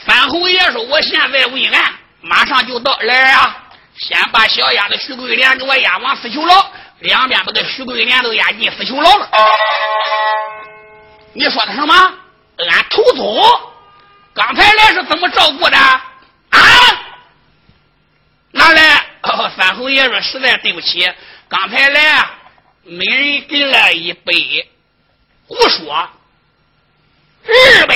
[0.05, 3.62] 三侯爷说：“我现在问案，马上就到。”来啊！
[3.97, 9.29] 先把小丫头徐桂莲给我押往死囚牢，两边把这徐桂莲都押进死囚牢了。
[11.33, 11.93] 你说的什么？
[12.55, 13.41] 俺头祖
[14.33, 15.77] 刚才来是怎么照顾的？
[15.77, 16.01] 啊？
[18.51, 19.05] 哪来？
[19.55, 21.11] 三侯爷说：“实在对不起，
[21.47, 22.27] 刚才来
[22.83, 24.69] 每人给了一杯。”
[25.47, 26.09] 胡说，
[27.45, 27.95] 二百。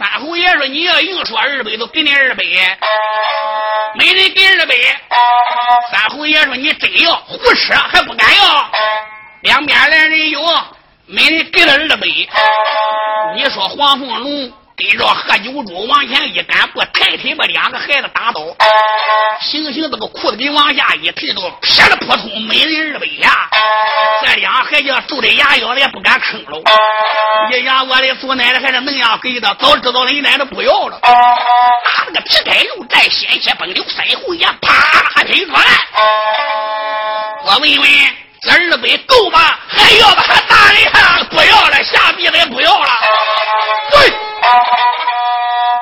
[0.00, 2.42] 三侯爷说：“你要硬说二百，就给你二百。”
[3.96, 4.74] 没人给二百。
[5.92, 7.16] 三侯爷说：“你真要？
[7.16, 8.70] 胡扯还不敢要？”
[9.44, 10.40] 两边来人有，
[11.04, 12.06] 没人给了二百。
[13.36, 14.50] 你说黄凤龙？
[14.80, 18.40] 跟着喝酒猪往前一赶步，抬腿把两个孩子打倒，
[19.42, 23.50] 行行这个裤子给往下一提，都撇了扑通，没人二百呀！
[24.24, 26.62] 这两孩子揍的牙咬的也不敢吭了。
[27.50, 30.98] 你想我的祖奶奶还是那样给的，早知道你奶奶不要了。
[31.02, 34.72] 拿了个皮带肉带鲜血奔流，身后爷啪
[35.14, 35.60] 还推出来。
[37.44, 37.90] 我问问，
[38.40, 39.38] 这二百够吗？
[39.68, 40.24] 还要吧？
[40.48, 42.90] 大人不要了，下辈子也不要了。
[43.92, 44.10] 对。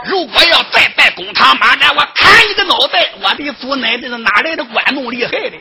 [0.05, 5.57] 如果要再在公堂马战，我砍你的脑袋，我的祖奶奶是哪来的官弄厉害的？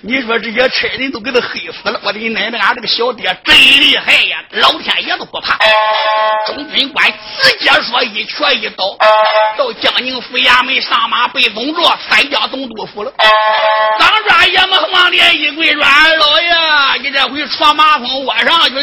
[0.00, 4.42] 你说这些差人都给他黑死了，我的奶奶，俺这个小爹真厉害呀！
[4.50, 5.58] 老天爷都不怕。
[6.46, 7.06] 中军官
[7.40, 8.96] 直接说一瘸一倒，
[9.56, 13.12] 到江宁府衙门上马被总着三家总督府了。
[13.98, 15.80] 张抓爷们往脸一跪，说
[16.18, 18.82] ：“老爷，你这回闯马蜂窝上去了。”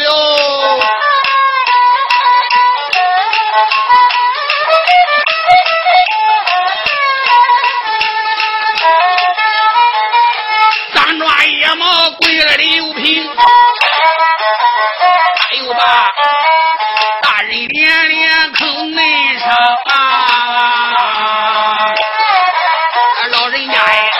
[10.94, 13.28] 三抓野猫跪了刘平，
[15.38, 16.10] 哎呦吧，
[17.22, 19.48] 大人连连坑内声
[19.86, 19.94] 啊！
[23.30, 24.10] 老人家呀，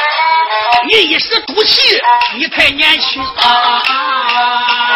[0.86, 1.80] 你一时赌气，
[2.36, 4.89] 你太年轻啊！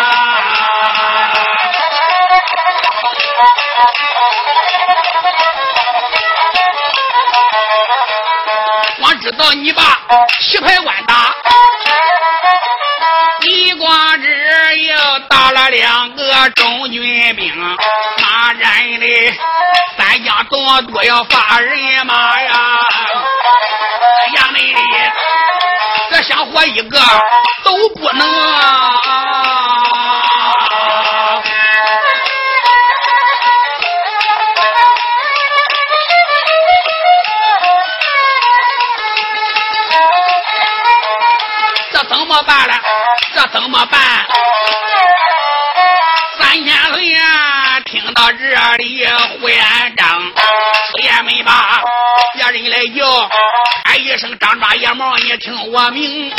[9.00, 9.82] 光知道你把
[10.40, 11.34] 棋牌官打，
[13.42, 19.07] 一光之又打了两个中军兵，马人的
[19.98, 22.78] 三家多多要发人马呀！
[24.36, 24.74] 衙门里
[26.11, 26.98] 这想活一个
[27.64, 29.03] 都不能。
[42.45, 42.80] 罢了？
[43.34, 44.01] 这怎么办？
[46.38, 49.07] 三千岁呀，听到这里
[49.40, 50.32] 胡延章，
[51.03, 51.82] 也没把
[52.34, 53.28] 别人来叫，
[53.84, 56.32] 喊一声张抓野猫，你听我名。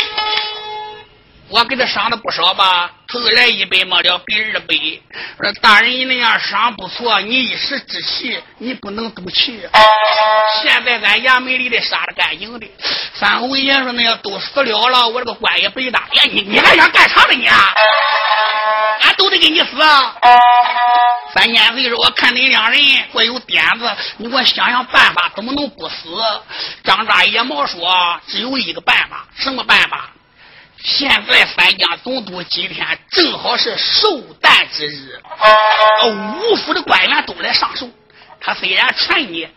[1.48, 5.00] 我给他赏的不少吧，头来一杯没了，给二杯。
[5.40, 9.60] 说大人你那样赏不错，你一时之气，你不能赌气。
[10.60, 12.66] 现在俺衙门里的杀的干净的，
[13.14, 16.00] 三侯爷说那要都死了了，我这个官也白搭。
[16.14, 17.72] 呀，你你还想干啥呢你啊？
[19.02, 19.68] 俺都得给你死。
[21.32, 22.80] 三千岁说，我看你两人
[23.12, 26.08] 我有点子，你给我想想办法，怎么能不死？
[26.82, 30.10] 张大野猫说，只有一个办法，什么办法？
[30.82, 35.20] 现在三江总督今天正好是寿诞之日，
[36.04, 37.88] 五府的官员都来上寿。
[38.40, 39.48] 他虽然传你，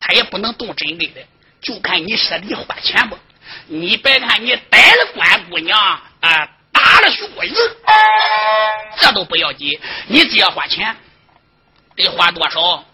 [0.00, 1.26] 他也不能动真格的，
[1.60, 3.18] 就看你舍得花钱不？
[3.66, 7.56] 你别看你逮了关姑娘啊，打了徐贵人，
[8.98, 10.96] 这都不要紧，你只要花钱，
[11.94, 12.84] 得花多少？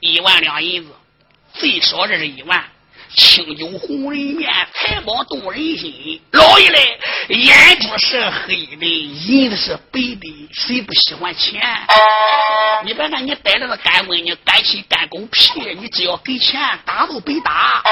[0.00, 0.90] 一万两银子，
[1.52, 2.64] 最少这是一万。
[3.16, 6.20] 清酒红人面，财宝动人心。
[6.32, 6.98] 老爷嘞，
[7.28, 11.60] 眼珠是黑的，银子是白的，谁不喜欢钱？
[12.84, 17.82] 你别看你逮着个干闺女，干起干狗屁，你只要给钱，打都白打。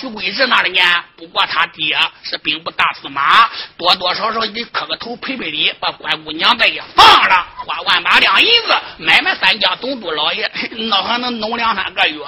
[0.00, 1.04] 徐贵子那里呢？
[1.16, 10.50] 不过他爹是兵部大司马，多多少少你磕个头赔赔礼，把关姑娘再给放了，花万把两银子买卖三家总督老爷，
[10.88, 12.18] 那还能弄两三个月？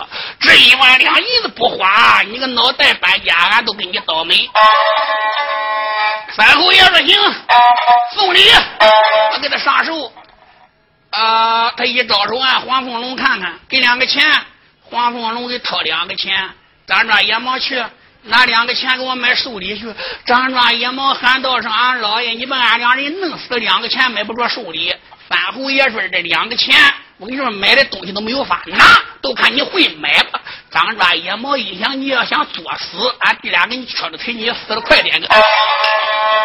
[0.41, 2.10] 这一万两银子不花。
[2.23, 4.49] 你个脑袋搬家，俺都给你倒霉。
[6.37, 7.19] 三侯爷说行，
[8.15, 8.41] 送礼，
[9.33, 10.13] 我给他上手。
[11.11, 14.25] 啊，他一招手，俺黄凤龙看看，给两个钱。
[14.85, 16.49] 黄凤龙给掏两个钱，
[16.87, 17.83] 张庄也忙去
[18.23, 19.93] 拿两个钱给我买寿礼去。
[20.25, 24.95] 张庄也忙喊道声：“俺老爷，你把俺两人弄死，两个钱买不着寿礼。”
[25.29, 26.77] 三侯爷说：“这两个钱。”
[27.21, 30.41] 我跟你说，买的东西都没有法拿，都看你会买吧。
[30.71, 35.29] 张抓野猫一想，你要想作死，俺弟俩给你敲着腿，你也死的快点个。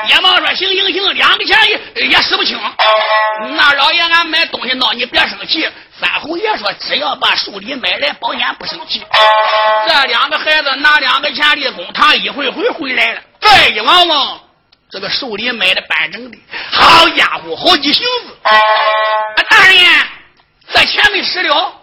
[0.09, 2.59] 野猫说：行行行，两个钱也也使不清。
[3.55, 5.65] 那老爷，俺买东西闹，你别生气。
[5.97, 9.01] 三侯爷说：只要把寿礼买来，保险不生气。
[9.87, 13.21] 这两个孩子拿两个钱立功，他一回回回来了。
[13.39, 14.41] 再一望望，
[14.89, 16.37] 这个寿礼买的板正的，
[16.73, 18.37] 好家伙，好几行子。
[19.47, 20.14] 大人。
[20.75, 21.73] 这钱没使了，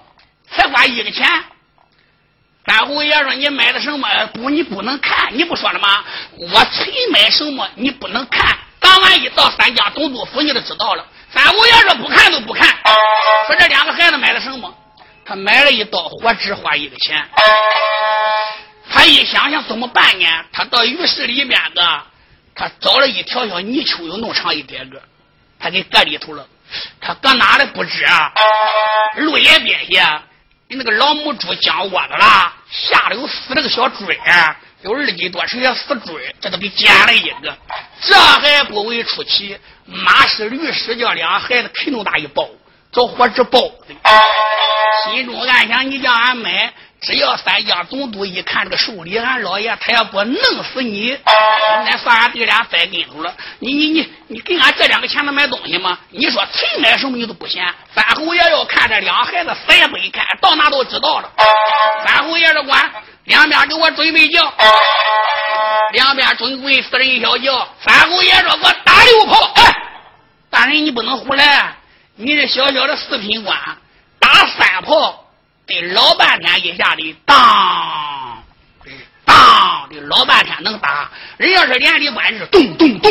[0.50, 1.26] 才花一个钱。
[2.66, 4.06] 三侯爷说：“你买的什么？
[4.34, 5.36] 不，你不能看。
[5.36, 6.04] 你不说了吗？
[6.38, 8.56] 我谁买什么，你不能看。
[8.78, 12.68] 当晚一到三家总督府，你就知道了。”三侯爷说：“不看都不看。”
[13.46, 14.72] 说这两个孩子买的什么？
[15.24, 17.26] 他买了一刀，活只花一个钱。
[18.90, 20.26] 他一想想怎么办呢？
[20.52, 22.02] 他到浴室里面个，
[22.54, 25.00] 他找了一条小泥鳅，有那么长一点个，
[25.58, 26.46] 他给搁里头了。
[27.00, 28.32] 他搁哪里不知啊？
[29.16, 30.22] 路也边下，
[30.68, 34.06] 你那个老母猪将窝子了，下头有死了个小猪，
[34.82, 37.56] 有二斤多剩下死猪，这都给捡了一个。
[38.00, 42.48] 这还不为出奇，马氏、律师叫俩孩子啃那么大一包，
[42.90, 43.94] 找火纸包的。
[45.04, 46.72] 心中暗想：你叫俺买，
[47.02, 51.18] 只要三江总督一看这个受理，俺老爷他要不弄死你，
[51.84, 53.34] 那算俺弟俩栽跟头了。
[53.58, 55.98] 你你你你给俺这两个钱能买东西吗？
[56.10, 57.64] 你说谁买什么你都不嫌。
[57.92, 61.28] 三侯爷要看这两孩子谁也不看，到哪都知道了。
[62.06, 62.90] 三侯爷这管
[63.24, 64.40] 两边给我准备轿，
[65.92, 67.68] 两边准备四人一小轿。
[67.84, 69.74] 三侯爷说：“我打六炮。”哎，
[70.50, 71.74] 大人你不能胡来，
[72.14, 73.58] 你这小小的四品官
[74.20, 75.18] 打三炮。
[75.66, 78.42] 得老半天一下的当，
[79.24, 81.08] 当的老半天能打。
[81.38, 83.10] 人要是连里关是咚咚咚，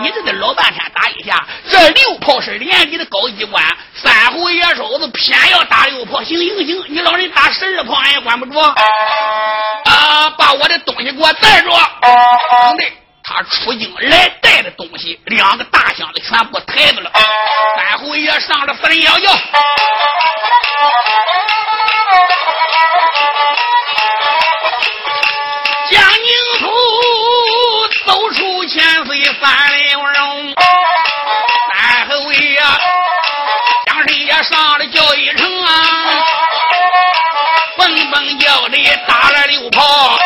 [0.00, 1.46] 你这得老半天打一下。
[1.68, 3.64] 这六炮是连里的高级官，
[3.94, 8.60] 三虎野手子偏要打六炮，行行行，你老人打十二炮俺也管不着。
[8.60, 11.70] 啊，把我的东西给我带着。
[11.70, 12.84] 兄弟，
[13.28, 17.10] 他出京来带的东西，两个大箱子全部抬着了。
[17.76, 19.32] 三侯爷上了三幺幺。
[25.90, 26.66] 江宁府
[28.06, 30.54] 走出千岁三六荣，
[31.74, 32.58] 三侯爷
[33.86, 35.68] 江神也上了叫一声啊，
[37.76, 40.18] 蹦蹦叫的打了六炮，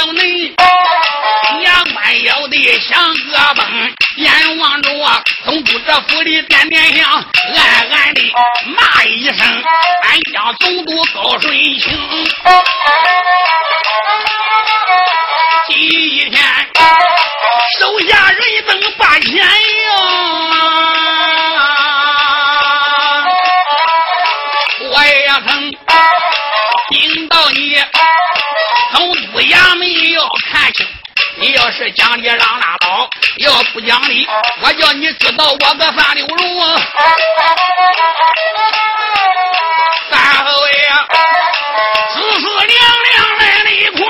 [0.00, 0.54] 大营内，
[1.60, 3.62] 两弯腰的像个蹦，
[4.16, 8.22] 眼望着我总督这府里点点香，暗暗的
[8.64, 9.36] 骂一声
[10.04, 11.82] ：“俺家总督高顺清。”
[15.68, 16.42] 第一天
[17.78, 19.44] 手下人等八千哟。
[27.52, 27.56] 你
[28.92, 30.86] 走出衙门要看清。
[31.36, 34.26] 你要是讲理让拉倒要不讲理
[34.62, 36.76] 我叫你知道我个三六龙啊。
[40.10, 40.74] 三侯爷
[42.12, 42.68] 四四两
[43.10, 44.00] 两来了一回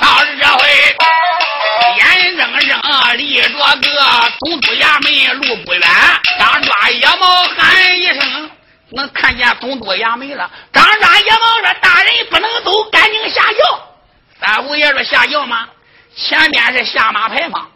[0.00, 0.62] 到了社会
[1.98, 3.58] 眼睁睁啊离着个
[4.38, 6.19] 走出衙门路不远
[6.92, 8.50] 野猫喊一声。
[8.92, 13.88] 能看见总督衙门了，张张野猫说：“大人不能走，赶紧下轿。”
[14.44, 15.68] 三五爷说：“下轿吗？
[16.16, 17.70] 前面是下马牌坊，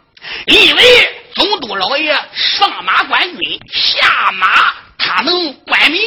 [0.47, 6.01] 因为总督老爷上马管军，下马他能管民。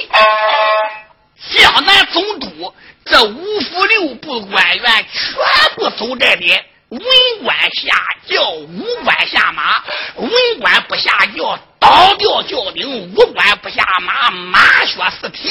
[1.54, 2.74] 江南总督
[3.06, 7.00] 这五府六部官员全部走这边。”文
[7.44, 7.94] 官下
[8.26, 9.82] 轿，武官下马。
[10.16, 15.50] 文官不下轿，倒吊轿顶；武官不下马，马靴四蹄。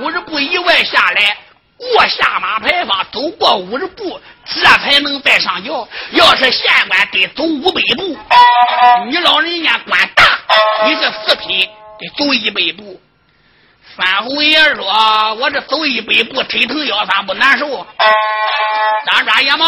[0.00, 1.36] 五十步以外下来，
[1.78, 5.88] 过下马牌坊，走过五十步，这才能再上轿。
[6.10, 8.18] 要是县官得走五百步，
[9.08, 10.24] 你老人家官大，
[10.84, 11.68] 你这四品
[12.00, 13.00] 得走一百步。
[13.96, 14.84] 三侯爷说
[15.38, 17.66] ：“我这走一百步，腿疼腰酸不难受。”
[19.10, 19.66] 张抓野猫，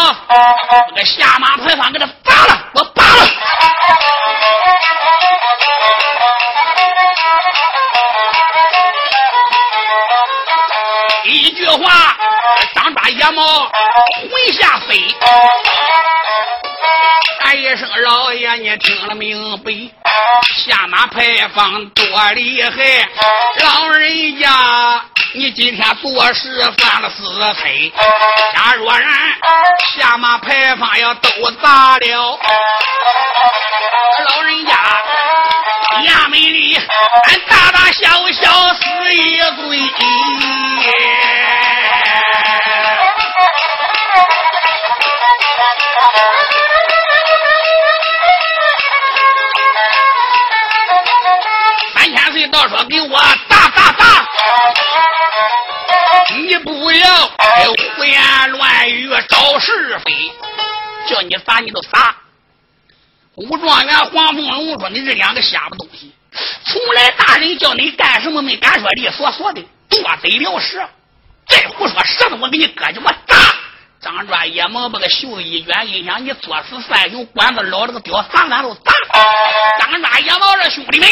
[0.91, 3.27] 那个下马牌坊给他砸了，我砸了。
[11.25, 12.17] 一句话，
[12.75, 15.15] 张抓野猫魂下飞。
[17.41, 19.71] 喊一声老爷，你听了明白？
[20.67, 23.09] 下马牌坊多厉害，
[23.63, 25.05] 老人家。
[25.37, 27.25] 你今天做事犯了死
[27.61, 27.93] 罪，
[28.55, 29.11] 假若然
[29.97, 31.29] 下马牌坊要都
[31.61, 32.39] 砸了，
[34.37, 34.73] 老人家
[36.05, 39.93] 衙门里俺大大小小死一堆。
[52.45, 53.19] 三千岁倒说给我
[53.49, 54.27] 打打打！
[56.37, 60.13] 你不要胡言乱语找是非，
[61.09, 62.17] 叫你撒你都撒。
[63.37, 66.13] 武状元黄凤龙说：“你这两个瞎不东西，
[66.67, 70.89] 从来大人叫你干什么没敢说利索索的，多嘴了舌，
[71.49, 73.37] 再胡说舌头我给你割去，我打！”
[74.05, 78.93] 张抓野猫把个袖子一卷，一想：“你作死三雄，管子老这个屌，啥俺都砸！”
[79.81, 81.09] 张抓野猫说：“兄弟们，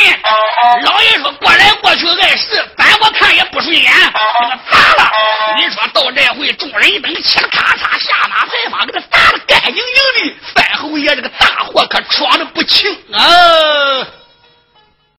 [0.84, 5.10] 老爷说过来过去碍事，咱我看也不顺眼，给他砸了。
[5.56, 10.36] 你说到这回，众人一等嘁咔嚓下马牌坊，给他砸的干净净的。
[10.54, 14.06] 范侯爷这个大祸可闯的不轻啊！